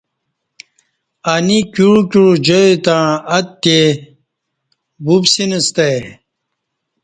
[1.33, 3.05] انی کیوع کیوع جائ تݩع
[3.37, 3.81] اتہے
[5.05, 5.99] ووپسنستہ ای